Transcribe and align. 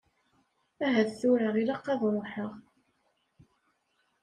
Ahat 0.85 1.09
tura 1.19 1.49
ilaq 1.61 1.85
ad 1.93 2.01
ṛuḥeɣ. 2.15 2.51